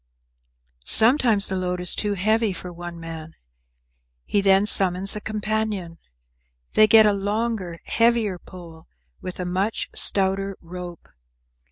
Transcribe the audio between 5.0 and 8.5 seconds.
a companion. They get a longer, heavier